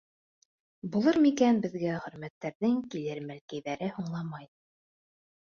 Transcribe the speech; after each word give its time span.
Булыр 0.95 1.19
микән 1.25 1.59
беҙгә 1.65 1.99
хөрмәттәрҙең 2.05 2.81
килер 2.95 3.23
мәлкәйҙәре 3.27 3.93
һуңламай? 4.01 4.51